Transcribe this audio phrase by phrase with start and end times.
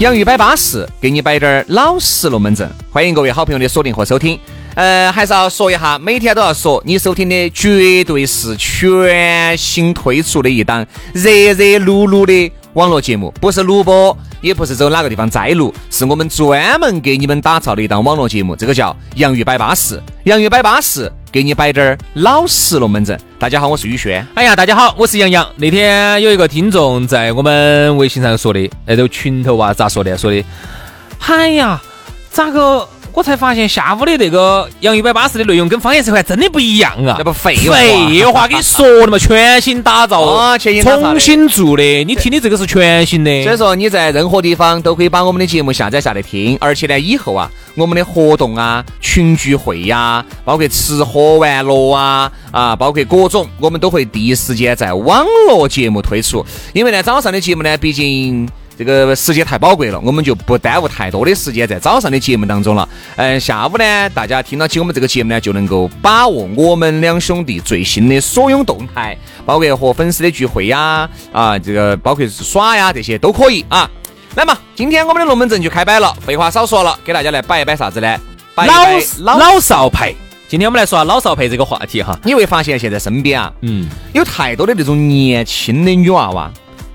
[0.00, 2.66] 洋芋摆巴适，给你摆点儿老实龙门阵。
[2.90, 4.40] 欢迎各位好朋友的锁定和收听。
[4.74, 18.56] 呃，还是要说一下，每天都要说，你收听的绝对是全新推出的一档热热噜噜的网络节目，不是录播，也不是走哪个地方摘录，是我们专门给你们打造的一档网络节目。
[18.56, 23.18] 这个叫洋芋摆巴适，洋芋摆巴适，给你摆点儿老实龙门阵。
[23.38, 24.26] 大家好，我是宇轩。
[24.34, 25.46] 哎呀，大家好，我是杨洋。
[25.56, 30.18] 那天有一个听众在我们微信上说的，那都群头啊，咋说的？
[30.18, 30.44] 说的，
[31.20, 31.80] 哎呀，
[32.30, 32.88] 咋个？
[33.12, 37.16] 我才发现下午的那个杨一百八十的内容跟方言社会真的不一样啊！
[37.18, 37.74] 那不废话？
[37.74, 41.82] 废话，跟你说的嘛，全新打造啊，重新做的。
[42.04, 46.56] 你听的这个是全新的，所以说你在任何地方都可以把我们的节目下载下来听。
[46.60, 56.44] 而且呢，以后啊，我们的活动啊、群聚会呀，包括吃喝玩乐啊啊，包括各种，我们都会第一时间在网络节目推出。
[56.72, 58.48] 因为呢，早上的节目呢，毕竟。
[58.78, 62.88] 这个时间太宝贵了，我们就不耽误太多的时间在早上的节目当中了。
[63.16, 69.14] 嗯，下午呢，大家听到起我们这个节目呢，就能够把握我们两兄弟最新的所有动态，
[69.44, 73.90] 包括和粉丝的聚会呀，啊，这个包括耍呀，这些都可以啊。
[74.36, 78.16] 来嘛，今天我们的龙门阵就开摆了，废话少说了，给大家来摆一摆啥子呢？
[78.54, 80.14] 摆老老少配。
[80.48, 82.16] 今天我们来说下老少配这个话题哈。
[82.24, 86.50] 你会发现现在身边啊，嗯，有太多的那种年轻的女娃娃。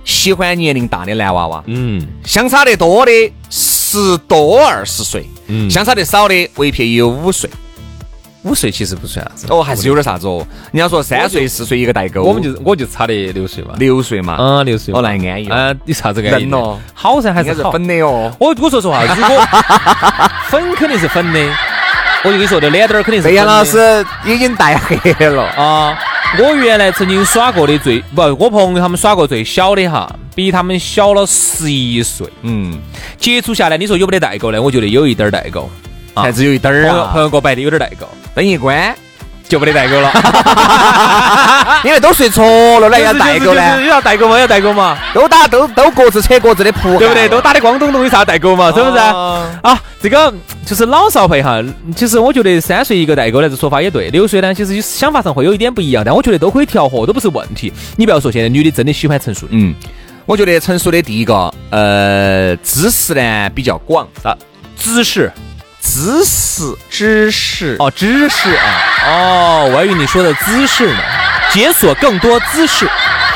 [0.06, 3.12] 喜欢年龄大的男娃娃，嗯，相差得多的
[3.50, 7.50] 十多二十岁，嗯，相差得少的唯撇有五岁，
[8.46, 10.46] 五岁其实不算啥子，哦，还是有点啥子哦。
[10.72, 16.52] 人家说三岁四岁一个代沟，我们就我就差的六岁嘛，六岁嘛，嗯，六岁，哦，那安逸，嗯，你啥子安逸？
[16.54, 18.32] 哦，好噻，还是粉的哦。
[18.40, 19.44] 我我说实话，如果
[20.50, 21.40] 粉肯定是粉的，
[22.24, 23.34] 我就跟你说，的脸蛋儿肯定是。
[23.34, 25.98] 杨老师已经带黑了啊。
[26.38, 32.28] 我原来曾经耍过的最不，我朋友他们耍过最小的哈，比他们小了十一岁。
[32.42, 32.78] 嗯，
[33.18, 34.62] 接触下来，你说有没得代沟呢？
[34.62, 35.70] 我觉得有一点代沟，
[36.16, 37.10] 还是有一点儿啊。
[37.12, 38.96] 朋友给我摆的有点代沟，灯一关
[39.48, 40.12] 就没得代沟了，
[41.86, 42.42] 因为都睡着
[42.80, 43.82] 了，那要代沟呢？
[43.82, 44.40] 有啥代沟嘛？
[44.40, 44.98] 要代沟嘛？
[45.14, 47.30] 都打都都各自扯各自的铺，对不对？
[47.30, 48.72] 都打的光咚咚，有啥代沟嘛？
[48.74, 48.98] 是不是？
[48.98, 50.34] 啊，这个。
[50.66, 51.64] 就是老少配哈，
[51.96, 54.10] 其实我觉得三岁一个代沟呢，这说法也对。
[54.10, 57.72] 六岁呢，其实想法上会有一点不一样，但我觉得都可以调和，都不是问题。
[57.96, 59.76] 你不要说现在女的真的喜欢成熟的，嗯，
[60.26, 64.36] 我觉得成熟的第一个，呃，知识呢比较广啊，
[64.76, 65.32] 知识，
[65.86, 68.66] 知识，知识，哦，知识啊，
[69.08, 71.00] 哦，我还以为你说的姿势呢，
[71.54, 72.88] 解锁更多姿势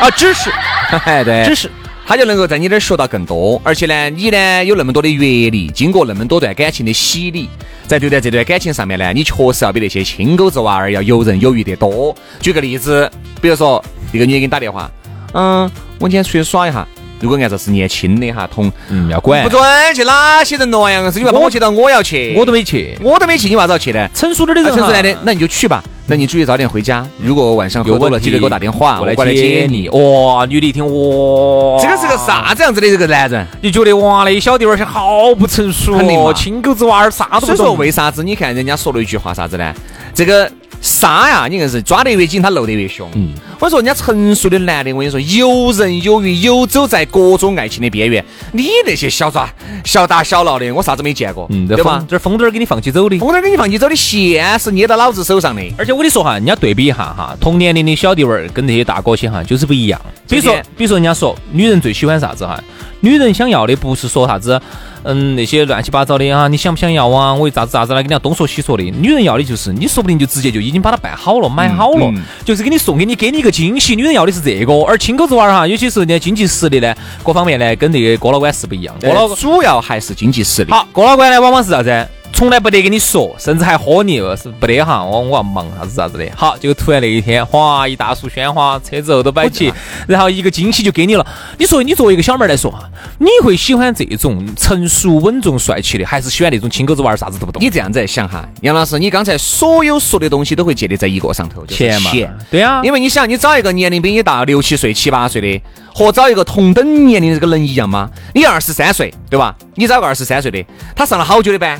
[0.01, 0.51] 啊，知识，
[1.23, 1.69] 对，知识。
[2.05, 7.47] 他就能够在你这儿学到更多，而且呢，你呢有那么多的阅历，经过那么多段感情的洗礼，
[7.87, 12.13] 在对待这段感情上面呢，你确实要比那些亲狗子娃儿要游刃有余得多。
[12.41, 14.89] 举个例子，比如说一个女的给你打电话，
[15.33, 16.85] 嗯，我今天出去耍一下。
[17.19, 19.61] 如果按照是年轻的哈，同嗯要管，不准
[19.93, 24.09] 去哪些人咯样子，你把我接到我要去，我都没去，我都没去，你为啥子要去呢？
[24.13, 25.83] 成熟点的人，成熟男的，那你就去吧。
[26.11, 27.05] 那你注意早点回家。
[27.21, 29.87] 如果晚上喝多了，记得给我打电话，我来接你。
[29.89, 33.45] 哇，女的一听，哇，这个是个啥子样子的这个男人？
[33.61, 37.55] 你觉得哇，那小弟娃儿好不成熟哦，亲狗子娃儿啥都不懂。
[37.55, 39.71] 所以说，为啥子你看人家说了一句话啥子呢？
[40.19, 40.51] 这个。
[40.81, 41.45] 沙呀！
[41.49, 43.05] 你看是抓得越紧，他漏得越凶。
[43.13, 48.23] 嗯，我说人家成熟的男的，我跟你说游刃有余，游走在各种爱情的边缘。
[48.53, 49.45] 你那些小抓
[49.83, 52.05] 小打小闹的，我啥子没见过，对吧？
[52.07, 55.61] 这风筝给你放起走的，风筝给你放起走的线是捏到老子手上的。
[55.77, 59.99] 而且我跟你说哈，人家对比一下哈，同年龄的小弟娃儿跟那些大哥些哈就是不一样。
[60.29, 62.57] 比如说，比如说人家说女人最喜欢啥子哈？
[63.01, 64.61] 女人想要的不是说啥子。
[65.03, 67.33] 嗯，那些乱七八糟的啊，你想不想要啊？
[67.33, 68.83] 我咋子咋子来跟人家东说西说的。
[68.83, 72.13] 女人要的就是，你说不定就直接就已经把它办好了，买好了，
[72.43, 73.95] 就是给你送给你，给你一个惊喜。
[73.95, 76.93] 女人要的是这个，而亲口子娃儿哈，有些时候呢，经济实力呢，
[77.23, 78.93] 各方面呢，跟那个郭老倌是不一样。
[78.99, 80.71] 郭老主要还是经济实力。
[80.71, 82.07] 好，郭老倌呢，往往是啥子？
[82.39, 86.25] 从来不得跟你说，甚至还喝你，是不得哈，我我要忙啥子啥子的。
[86.37, 89.73] 好，结果突然那一天，哗，一大束鲜花，车子后头摆起，
[90.07, 91.27] 然后一个惊喜就给你了。
[91.57, 97.61] 你说你作为一个小妹儿来说哈，你会喜欢这种成熟稳重帅气的，还是喜欢那种亲狗子娃儿啥子都不懂？
[97.61, 102.33] 你这样子来想哈，杨老师，你刚才所有说的东西都会建立在一个上头，就是钱嘛钱。
[102.49, 105.61] 对啊，因为你想，你找一个年龄比你大六七岁、七八岁的，
[105.93, 108.09] 和找一个同等年龄的这个能一样吗？
[108.33, 109.53] 你二十三岁，对吧？
[109.75, 110.65] 你找个二十三岁的，
[110.95, 111.77] 他上了好久的班，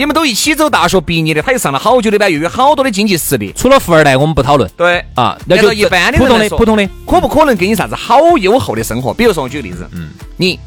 [0.00, 3.52] 你们都一起走大学毕业的，他又上了好久的班，又有好多的经济实力。
[3.54, 4.66] 除了富二代，我们不讨论。
[4.74, 9.12] 对啊，那就就一般的普通的普通的，可不可能给你啥子好优厚的生活？
[9.12, 10.08] 比如说，我举个例子，嗯，
[10.38, 10.58] 你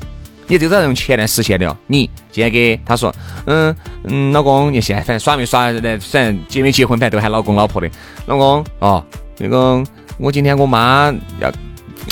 [0.46, 1.76] 你这个用钱来实现的哦。
[1.88, 3.12] 你今天给他说，
[3.48, 7.90] 嗯嗯，老公，你现在反正耍没耍的，反正结没结婚，反正都喊老公老婆的。
[8.28, 9.04] 老公哦，
[9.40, 9.84] 那个
[10.20, 11.52] 我今天我妈要，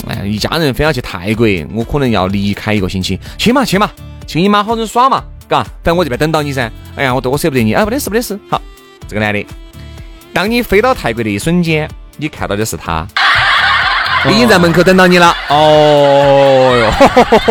[0.07, 1.45] 哎，一家人非要去泰国，
[1.75, 3.91] 我可能要离开一个星期，去嘛去嘛，
[4.25, 6.71] 去你妈好生耍嘛，嘎，反正我这边等到你噻。
[6.95, 8.39] 哎呀，我多舍不得你，哎，没得事没得事。
[8.50, 8.62] 好，
[9.06, 9.45] 这个男的，
[10.33, 13.06] 当你飞到泰国的一瞬间，你看到的是他。
[14.30, 15.36] 已经在门口等到你了。
[15.50, 16.94] 哦哟，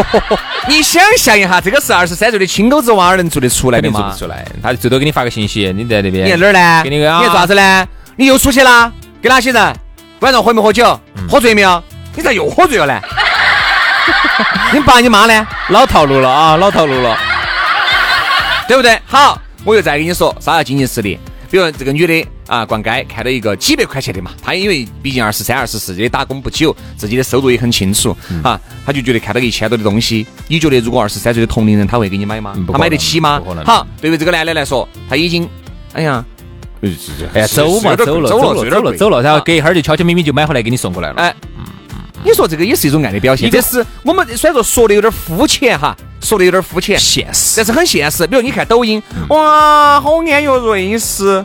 [0.69, 4.19] 你想象一下，这个是二十三岁的青狗子娃儿能做得出来的吗做不？
[4.19, 4.47] 出来。
[4.63, 6.25] 他最多给你发个信息，你在那边。
[6.27, 6.83] 你在哪儿呢？
[6.85, 7.87] 给你个啊你在做啥子呢？
[8.17, 8.91] 你又出去啦？
[9.21, 9.77] 跟哪些人？
[10.21, 10.99] 晚上喝没喝酒？
[11.29, 11.83] 喝醉没有？
[12.15, 13.01] 你咋又喝醉了呢？
[14.73, 15.47] 你爸你妈呢？
[15.71, 17.19] 老套路了啊，老套路了。
[18.71, 18.97] 对不对？
[19.05, 21.19] 好，我又再跟你说啥叫经济实力。
[21.51, 33.43] 比如这个女的啊，逛街看到一个几百块钱的嘛，她因为毕竟二十三、二十四也打工不久，自己的收入也很清楚啊，她就觉得看到一千多的东西，你觉得如果二十三岁的同龄人他会给你买吗他买得起吗？
[33.67, 35.49] 好，对于这个男的来说，他已经，
[35.95, 36.25] 哎呀，
[37.35, 41.21] 哎呀，走嘛，走了，走了，走了，走了，然后隔一会儿就悄悄咪咪就买回来给你送过来了。
[41.21, 41.35] 哎，
[42.25, 47.55] 你说这个也是一种爱的表现，这是我们虽然说说的有点肤浅哈，说的有点肤浅，现实。
[47.57, 48.27] 但是很现实。
[48.27, 51.45] 比如你看抖音，哇，好安哟，瑞士。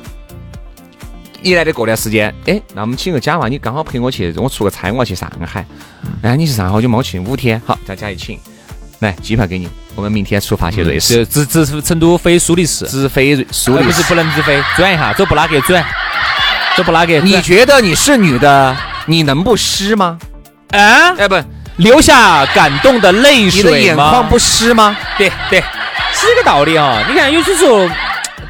[1.42, 5.64] 一来的过段时间，哎，那我们请个假嘛，你刚好陪我去，我出个差，我要去上海。
[6.24, 7.20] 哎，你去上海好久没去？
[7.20, 8.40] 五天，好，大家一请，
[9.00, 14.02] 来机票给你，我们明天出发去瑞士，是直直成都飞苏黎世，直飞瑞苏呃不是。
[14.04, 15.86] 不能直飞，转一下，走布拉格转，
[16.76, 17.20] 走布拉格。
[17.20, 18.76] 你觉得你是女的，
[19.06, 20.18] 你能不湿吗？
[20.72, 21.36] 啊，哎，不，
[21.78, 24.96] 流下感动的泪你的水吗眼眶不湿吗？
[25.18, 27.04] 对对，是这个道理啊。
[27.10, 27.90] 你看，有些时候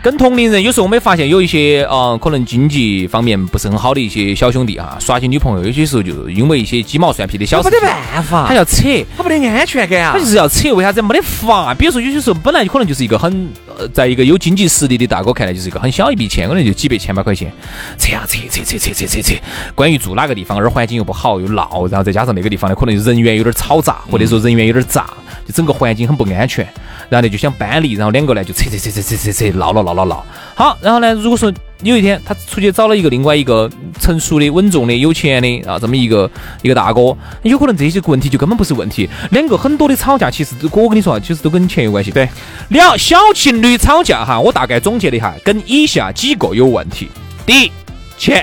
[0.04, 8.84] 跟同龄人，有时候我们发现有一些啊、呃可能经济方面不是很好的一些小兄弟啊，耍起女朋友，有些时候就因为一些鸡毛蒜皮的小事没得办法他，要扯。
[9.18, 10.26] 他没得安全感啊他就。
[10.26, 11.74] 是要扯，为啥子没得法？
[11.74, 17.52] 比如说有些时候本来可能就是一个很，呃，在一个有经济实力的大哥看来就是一个很小一笔钱，可能就几百千把块钱，
[17.98, 19.36] 扯呀扯扯扯扯扯扯扯。
[19.74, 25.14] 关于住哪个地方，而环境又不好又闹，然后再加上那个地方呢，可能人员有点吵杂，或者说人员有点杂，
[25.46, 26.68] 就整个环境很不安全。
[27.10, 30.26] 然后呢就想搬离，然后两个呢就扯扯扯扯扯扯扯闹了闹了闹。
[30.56, 31.52] 好，然后呢，如果说
[31.84, 33.70] 有一天他出去找了一个另外一个
[34.00, 36.30] 成熟的、稳重的、有钱的啊，这么一个
[36.62, 39.10] 一个大哥，有可能这些问题就根本不是问题。
[39.32, 42.10] 两个很多的吵架，其实都我跟你说啊，其实都跟钱有关系。
[42.10, 42.28] 对，
[42.70, 47.10] 两小情侣吵架哈，我大概总结了一下，跟以下几个有问题：
[47.46, 47.72] 第一，
[48.18, 48.42] 钱；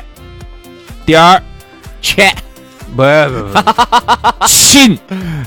[1.06, 1.42] 第二，
[2.02, 2.36] 钱，
[2.94, 4.98] 不不不，情。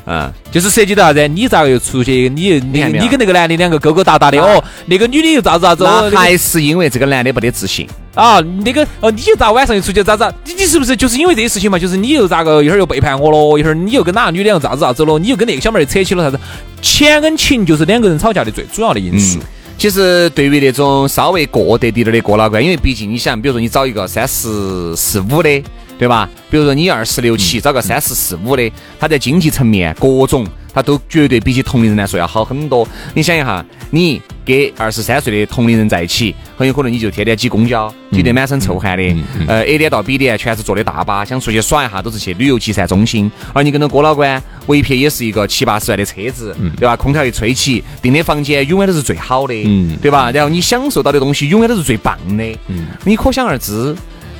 [0.05, 1.27] 嗯， 就是涉及到啥子？
[1.27, 2.29] 你咋个又出去？
[2.29, 5.85] 你又你你跟那个男的两个勾勾搭搭的哦，那个女的又咋子咋子？
[6.15, 7.87] 还是因为这个男的没得自信。
[8.13, 10.33] 啊，那个哦，你又咋晚上又出去咋子？
[10.45, 11.77] 你你是不是就是因为这些事情嘛？
[11.77, 15.19] 就是你又咋个一会儿又背叛我了，一会儿你又跟哪个女的又咋子咋子了？
[15.19, 16.39] 你又跟那个小妹儿扯起了啥子？
[16.81, 19.39] 钱跟情就是两个人吵架的最主要的因素。
[19.77, 25.61] 其实对于那种稍微过得低点儿的过老倌，因为毕竟你想，比如说你找一个三十四五的，
[25.97, 26.29] 对吧？
[26.49, 32.87] 比如说你二十六七找个三十四五的，他在经济层面各种他都绝对比起同龄人来说要好很多。
[33.13, 39.15] 你想一下，你跟二十三岁的同龄人在一起，很有可能你就天天挤公交，挤得满身臭汗的，
[39.47, 46.95] 呃，A 点到 B 点全是坐的大巴，想出去耍一下都是去旅游集散中心，而你跟着郭老倌，唯撇也是一个七八十万的车子，对吧？
[46.97, 50.29] 空调一吹起，订的房间永远都是最好的，嗯对吧？
[50.31, 53.95] 然后你享受到的东西永远都是最棒的，嗯，你可想而知。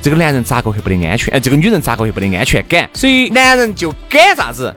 [0.06, 1.34] 这个男人咋个会不得安全？
[1.34, 2.88] 哎，这个女人咋个会不得安全感？
[2.94, 4.72] 所以男人就敢啥子？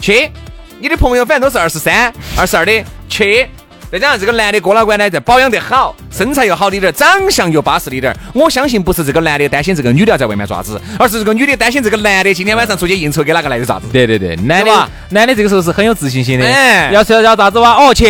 [0.00, 0.30] 去，
[0.78, 3.48] 你的朋友反正都是二十三、二十二的，去。
[3.90, 8.16] 再加上这个男的哥老倌呢，在保养得好，身材又好的点，长相又巴适的点。
[8.32, 13.86] 我相信不是这个男的担心这个女的要在外面爪子，而是这个女的担心这个男的今天晚上出去应酬给哪个来的爪子。
[13.92, 16.46] 对对对，男的男的这个时候是很有自信心的。
[16.46, 17.72] 哎要是要咋子哇？
[17.84, 18.04] 哦，去，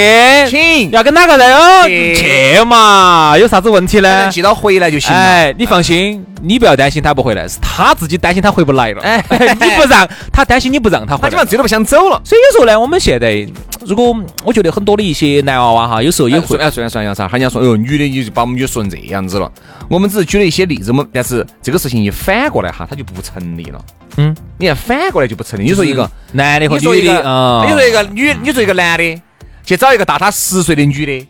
[0.50, 1.86] 请要跟哪个来哦？
[1.86, 4.28] 去去嘛，有啥子问题呢？
[4.30, 5.18] 记到回来就行了。
[5.18, 9.00] 哎，你放心，你不要担心他不回来，是他自己担心他回不来了。
[9.02, 9.24] 哎
[9.58, 11.38] 你不让他担心，你不让他回来他基本。
[11.38, 12.20] 上最都不想走了。
[12.22, 13.46] 所以有时候呢，我们现在
[13.86, 16.46] 如果我觉得很多的一些男娃娃哈，有时候也会。
[16.46, 19.50] 虽然虽然说杨啥，人家说哦，女的你就把我们女说成这样子了。
[19.88, 23.84] 我们只是举了一些例子，我们但是这个事情一反过来哈，它就不成立了。
[24.16, 25.64] 嗯，你看反过来就不成立。
[25.64, 29.22] 你说一个男的和女的啊，你说一个女，你说一个男的
[29.64, 31.26] 去找一个大他十岁的女的，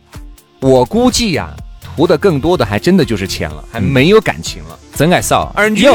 [0.60, 1.50] 我估计呀。
[2.00, 5.52] 图的更多的还真的就是钱了，还没有感情了，真爱少。
[5.54, 5.92] 而女的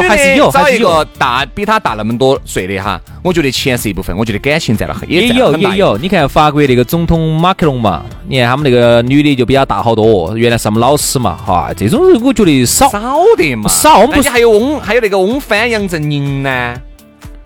[0.52, 5.98] 找一个大比他大那么多岁的哈，我觉得钱是一部分，我觉得感情占了很也有也有。
[5.98, 14.02] 你看法国那个总统马克龙嘛，你看他们那个女的就比他大好多，原来是我们老师嘛，哈，这种人我觉得少少的嘛，少。
[14.02, 16.76] 我们不是还有翁，还有那个翁帆、杨振宁呢。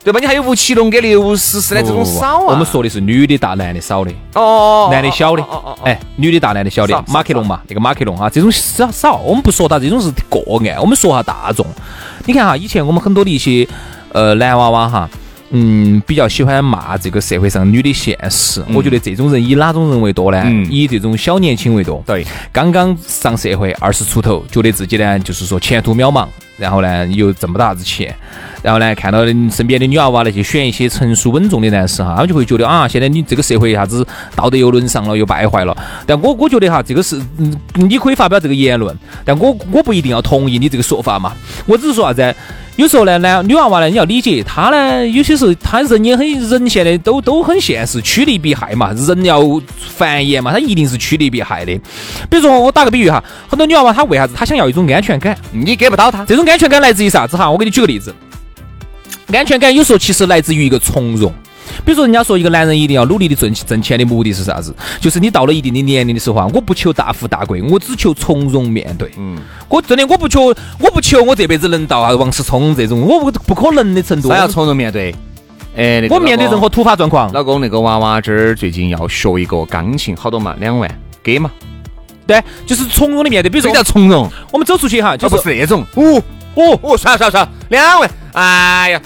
[0.03, 0.19] 对吧？
[0.19, 2.45] 你还有吴奇隆跟刘诗诗的这种少啊？
[2.47, 4.11] 我们说的是女的大，男的少的。
[4.33, 5.43] 哦，男的小的。
[5.43, 5.79] 哦哦哦。
[5.83, 7.03] 哎，女的大，男的小的。
[7.07, 9.17] 马克龙嘛，那个马克龙哈，这种少少。
[9.17, 11.65] 我们不说他这种是个案，我们说下大众。
[12.25, 13.67] 你看哈，以前我们很多的一些
[14.13, 15.09] 呃男娃娃哈。
[15.51, 18.63] 嗯，比较喜欢骂这个社会上女的现实。
[18.71, 20.45] 我觉得这种人以哪种人为多呢？
[20.69, 22.03] 以这种小年轻为多。
[22.05, 26.27] 对，刚刚上社会二十出头，觉得自己呢就是说前途渺茫，
[26.59, 28.13] 然后呢又挣不到啥子钱，
[28.61, 35.75] 然后呢看到身边的女娃娃呢，去选一些成熟稳重的男士哈，他们就会觉得啊，现在你这个社会一下子道德又沦丧了，又败坏了。
[36.05, 41.33] 但我我觉得哈，这个是嗯，你可以发表这个言论，但我我不一定要同意你这个说法嘛。
[41.65, 42.35] 我只是说啥子？
[42.75, 45.05] 有时候呢，男女娃娃呢，你要理解她呢。
[45.05, 48.93] 有些时候她人也很人，现在都都很现实，趋利避害嘛。
[48.93, 49.41] 人要
[49.97, 51.77] 繁衍嘛，她一定是趋利避害的。
[52.29, 55.37] 比如说，我打个比喻哈，很多女娃娃她为啥子她想要一种安全感？
[55.51, 57.49] 你给不到她，这种安全感来自于啥子哈？
[57.49, 58.13] 我给你举个例子，
[59.31, 61.33] 安全感有时候其实来自于一个从容。
[61.85, 64.73] 比如说，人家说一个男人一定要努力的挣挣钱的目的是啥子？
[64.99, 69.11] 就是你到了一定的年龄的时候啊，我不求大富大贵，我只求从容面对。
[69.17, 69.37] 嗯，
[69.69, 74.29] 我真的我不求，我不求我这辈子能到啊王思聪这种，我不不可能的程度。
[74.29, 75.13] 他要从容面对。
[75.77, 77.31] 哎，我面对任何突发状况。
[77.31, 80.55] 老公，那个娃娃这儿最近要学一个钢琴，好多嘛？
[80.59, 80.89] 两万，
[81.21, 81.51] 给嘛？
[82.25, 83.49] 对，就是从容的面对。
[83.49, 84.29] 比如说，比较从容。
[84.51, 85.85] 我们走出去哈，就不是那种。
[85.93, 86.21] 哦
[86.55, 88.09] 哦哦，算了算了算了，两万。
[88.33, 89.01] 哎呀，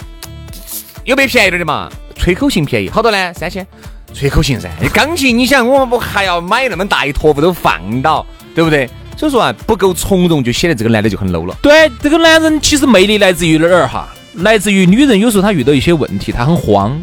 [1.04, 1.90] 有没便宜点的嘛？
[2.16, 3.34] 吹口琴便宜，好多呢？
[3.34, 3.66] 三千，
[4.12, 4.70] 吹口琴噻。
[4.80, 8.24] 你钢琴，你想我我还要买那么大一坨不都放到，
[8.54, 8.88] 对不对？
[9.16, 11.56] 所以说啊，不够从容，就显得这个男的就很 low 了。
[11.62, 14.08] 对，这个男人其实魅力来自于哪儿哈？
[14.38, 17.00] 来自于女人有时候她遇到一些问题，她很慌，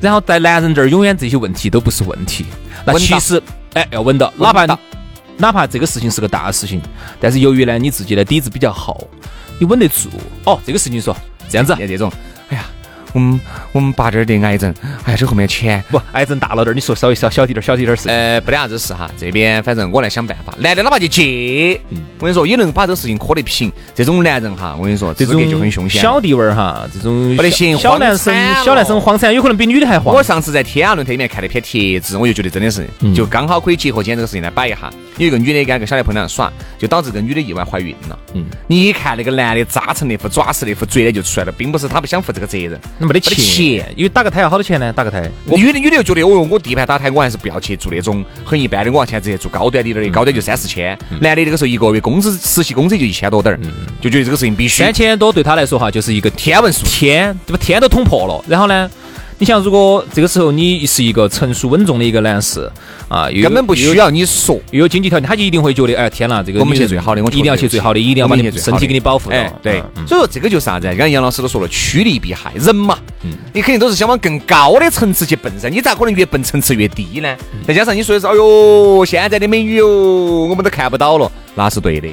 [0.00, 2.46] 然后在男人这儿永远这些问题都不是问题。
[2.84, 3.42] 那其实，
[3.74, 4.66] 哎，要稳到，哪怕
[5.36, 6.80] 哪怕这个事情是个大事情，
[7.20, 9.08] 但是由于呢你自己的底子比较厚，
[9.60, 10.08] 你稳得住。
[10.44, 11.16] 哦，这个事情说
[11.48, 12.12] 这样子，像这种，
[12.48, 12.64] 哎呀。
[13.12, 13.40] 我们
[13.72, 19.10] 我们爸这儿得癌症，哎呀，这后面钱不癌症大了点儿，你说稍微小小滴点儿小滴点儿事，呃，不得啥子事哈。
[19.18, 21.80] 这边反正我来想办法，男的哪怕去借，
[22.20, 23.72] 我跟你说也能把这个事情磕得平。
[23.96, 26.00] 这种男人哈，我跟你说，这种就很凶险。
[26.00, 27.76] 小弟味儿哈，这种不得行。
[27.76, 28.32] 小男生
[28.64, 30.14] 小男生慌产，有可能比女的还慌。
[30.14, 34.88] 我上次在天涯论坛里面看了一篇帖子，我就觉得真的是，就刚好可以结合今天这个事情来摆一下。
[35.20, 38.18] 有一个女的跟那个小男朋友耍，就导致这个女的意外怀孕了。
[38.34, 43.84] 嗯，你一看那个男的扎成那副爪式，那副嘴脸就出来了，并不是他不想负这个责任，那没得钱。
[43.96, 44.92] 因为打个胎要好多钱呢？
[44.92, 50.98] 打个胎，女的女的又觉得，哦哟，我地盘打胎，我还是不要去做那种很一般的，我要现在直接做高端点的，高端就三四千。
[51.20, 53.60] 男的那个时候一个月工资实习工资就一千多点儿，
[54.00, 57.58] 就觉得这个事情必须三千多对他来说哈，就是一个天文数，天对吧？
[57.62, 58.42] 天都捅破了。
[58.48, 58.90] 然后呢？
[59.40, 62.70] 你想，如果这个时候你是一个成熟稳重的一个男士
[63.08, 70.86] 啊，根本不需要你说，又有经济条件，他就一定会觉得，哎，天哪，这个我们去最好的，我一定要去最好的，一定要把你身体给你保护哎，对，所以说这个就是啥子？
[70.88, 72.98] 刚才杨老师都说了，趋利避害，人嘛，
[73.54, 77.34] 你肯定都是想往更高的层次去奔噻，你咋可能越奔层次越低呢？
[77.66, 82.08] 再加上你说的是，哎呦，现在的美女哦，我们都看不到了，那是对的。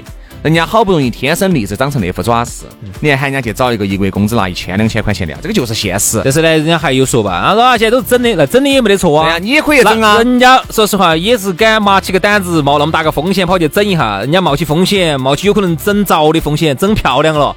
[0.47, 2.63] 人家好不容易天生丽质长成那副爪式，
[3.01, 6.21] 你还喊人家去找一个一个月工资拿一千两千块钱的，这个就是现实。
[6.23, 9.37] 但是呢，人家还有说吧，他说啊，现在都是整的，那整的也没得错啊。
[9.39, 10.19] 你也可以整啊。
[10.19, 17.53] 人家说实话也是敢麻起个胆子，冒那么大个风险跑去整一下，人家冒起风险，冒起有可能整着的风险，整漂亮了。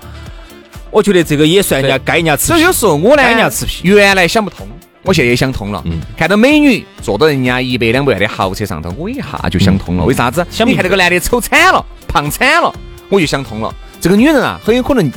[0.91, 2.47] 我觉得这个也算人家该人家吃。
[2.47, 3.23] 所以有时候我呢，
[3.83, 4.67] 原来想不通。
[5.03, 5.83] 我现在也想通了，
[6.17, 10.05] 看到美女坐到人家一百两百万的豪车上头，我一下就想通了。
[10.05, 10.47] 为啥子？
[10.67, 12.73] 你看那个男的丑惨了，胖惨了，
[13.09, 13.75] 我就想通了。
[14.01, 15.11] 这个女人啊，很有可能。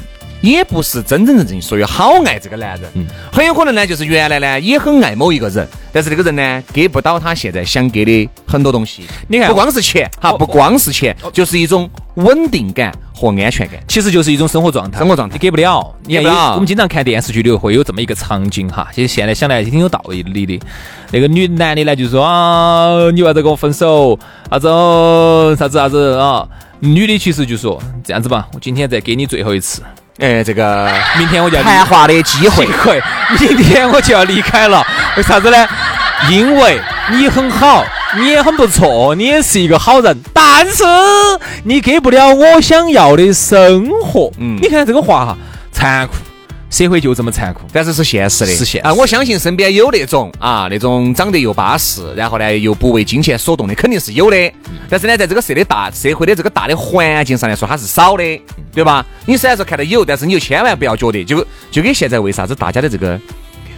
[0.43, 9.05] 也不是真真正正属于好爱这个男人，很有可能呢，就是原来呢也很爱某一个人，但是这个人呢给不到他现在想给的很多东西。
[9.29, 14.99] 你看，不光是钱哈，不光是钱，就是一种稳定感和安全感，其实就是一种生活状态。
[14.99, 16.55] 生活状态给不了，给不了。
[16.55, 20.59] 我们经常看电视剧里会有这么一个场景哈，其实现在想来也挺有道理的。
[21.11, 24.19] 那个女男的呢就说啊，你为啥子跟我分手？
[24.51, 24.67] 啥子
[25.57, 26.45] 啥子啥子啊？
[26.81, 29.81] 女的其实就说这样子吧，我今天再给你最后一次。
[30.19, 32.65] 哎，这个 明天我就要谈话的机会，
[33.39, 34.85] 明天我就要离开了。
[35.17, 35.67] 为啥子呢？
[36.29, 36.79] 因为
[37.11, 37.83] 你很好，
[38.15, 40.83] 你也很不错，你也是一个好人，但是
[41.63, 44.31] 你给不了我想要的生活。
[44.37, 45.37] 嗯，你看这个话哈，
[45.71, 46.13] 残酷。
[46.73, 48.91] 社会就这么残酷，但是是现实的，是现啊！
[48.91, 54.51] 我相信身边有那种啊，那种长得又巴适，然后呢又不为金钱所动的，肯定是有的。
[54.89, 58.23] 但是呢，在这个社的大社会的这个大的环境上来说，它是少的，
[58.73, 59.05] 对吧？
[59.27, 63.21] 你虽然说看到有，但是你就千万不要觉得，就就跟现在为啥子大家的这个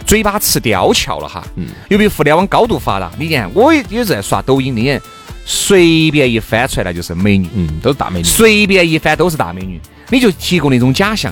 [0.06, 1.46] 嘴巴吃刁翘了哈？
[1.56, 1.66] 嗯。
[1.90, 4.98] 由于互联网高度发达，你看我也有在刷抖音，你看
[5.44, 11.30] 随便一翻出来就是美女，嗯，都是大美女，随便一翻都是大美女，你就提供那种假象。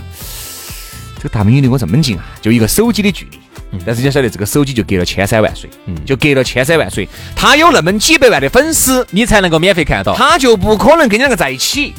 [1.25, 3.39] 这大美女离我这么近啊，就一个手机的距离。
[3.87, 7.09] 但是你晓得，这个手机就隔了千山万水，嗯，就隔了千山万水。
[7.35, 11.95] 他有那么几百万的粉丝，你才能够免费看到，他就不可能跟你两个在一起，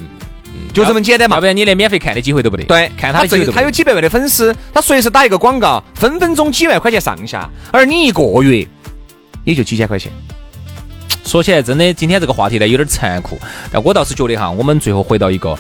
[0.72, 1.38] 就这么简单嘛。
[1.38, 2.64] 要不然你连免费看的机会都不得。
[2.66, 8.66] 对，看他的他有几百万的粉丝，他随时打一个广告，分分钟几万块钱上下，而你一个月
[9.44, 10.12] 也就几千块钱。
[11.26, 13.40] 说起来，真的今天这个话题呢有点残酷，
[13.72, 15.58] 但我倒是觉得哈，我们最后回到一个，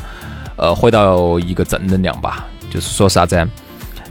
[0.55, 2.45] 呃，回到一个正能量吧。
[2.75, 3.47] 就是说啥子？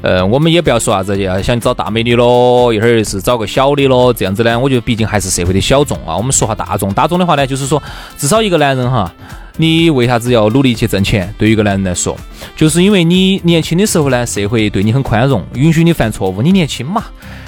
[0.01, 6.17] 呃，我们也不要说啥子，要想找大美女咯，一会儿是找个小的咯，这样子呢，我觉得毕竟还是社会的小众啊。
[6.17, 7.83] 我们说下大众，大众的话呢，就是说，
[8.17, 9.11] 至少一个男人哈，
[9.57, 11.33] 你为啥子要努力去挣钱？
[11.39, 12.17] 对于一个男人来说，
[12.57, 16.43] 就是因为你年轻的时候呢，社会对你很宽容，允许你犯错误。
[16.43, 17.05] 你年轻嘛，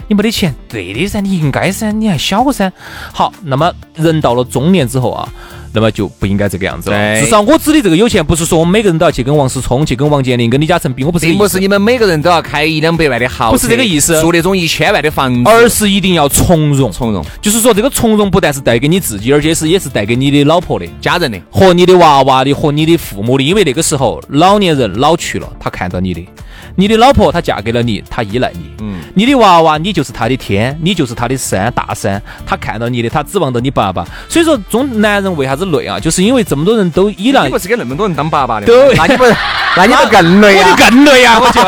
[0.08, 2.73] 你没得钱，对的噻，你应该噻，你还小噻。
[3.12, 5.28] 好，那么人到了中年之后啊。
[5.76, 7.21] 那么就不应该这个样子了。
[7.21, 11.04] 至少我指的这个有钱，不是说我们每个人都要去跟王思聪、去跟王健林、跟李嘉诚比。
[11.04, 16.90] 我不是，并不是你们每个人都要开一两百万的豪车，不是这个意思，住那种一千万的房子，而是一定要从容。
[16.90, 23.45] 从容，就是说这个从容不但是带给你自己，而且是也是带给你的老婆的、家人的和你的娃娃的和你的父母的。
[23.45, 26.26] 因为那个时候老年人老去了，他看到你的。
[26.75, 28.70] 你的老婆她嫁给了你，她依赖你。
[28.80, 32.20] 嗯，你的娃娃你就是他的天，你就是他的山大山。
[32.46, 34.06] 他看到你的，他指望着你爸爸。
[34.28, 35.98] 所以说，中男人为啥子累啊？
[35.98, 37.44] 就是因为这么多人都依赖。
[37.44, 38.66] 你不是给那么多人当爸爸的？
[38.66, 39.25] 对，那你不，
[39.76, 40.70] 那你就更累啊！
[40.70, 41.38] 我就更累啊！
[41.40, 41.60] 我就。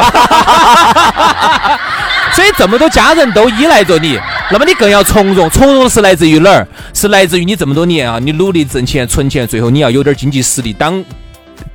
[2.36, 4.18] 所以这么多家人都依赖着你，
[4.50, 5.48] 那么你更要从容。
[5.50, 6.68] 从容是来自于哪儿？
[6.94, 11.02] 是来自于你这么多年啊，你努力挣钱存钱，最后你要有点经济实力当。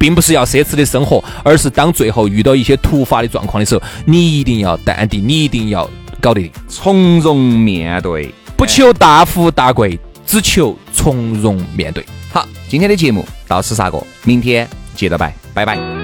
[0.04, 12.06] 并不是要奢侈的生活，而是当最后遇到一些突发的状况的时候，你一定要淡定，你一定要搞得从容面对，不求大富大贵，只求从容面对。
[12.34, 16.03] 好，今天的节目到此煞过，明天接着拜，拜拜。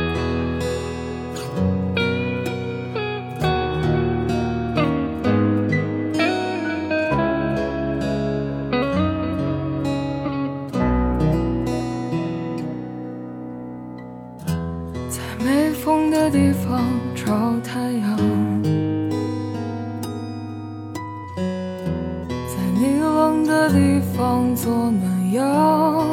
[24.31, 26.05] 当作暖阳。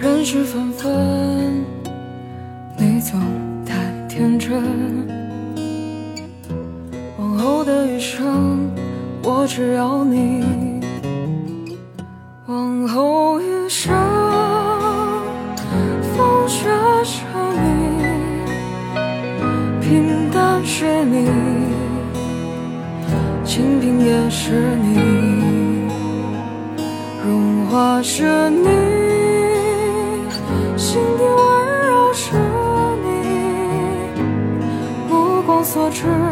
[0.00, 1.64] 人世纷纷，
[2.78, 3.20] 你总
[3.66, 3.74] 太
[4.08, 4.62] 天真。
[7.18, 8.70] 往后的余生，
[9.24, 10.73] 我只要你。
[24.36, 24.50] 是
[24.82, 24.98] 你，
[27.24, 28.66] 融化是你，
[30.76, 32.34] 心底温柔是
[33.04, 33.06] 你，
[35.08, 36.23] 目光所至。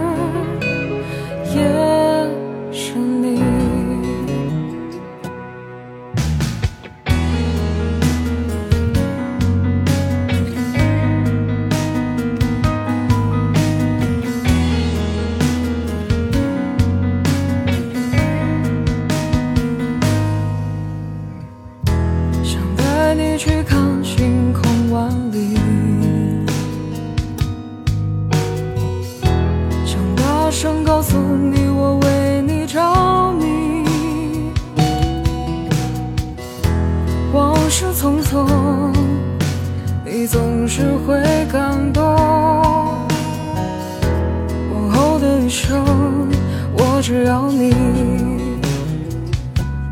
[47.02, 47.74] 只要你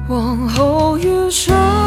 [0.09, 1.80] 往后余生。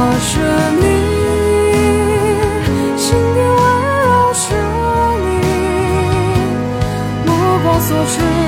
[0.00, 0.38] 我是
[0.78, 0.86] 你
[2.96, 3.60] 心底温
[4.04, 4.44] 柔是
[5.24, 5.28] 你
[7.26, 7.28] 目
[7.64, 8.47] 光所至。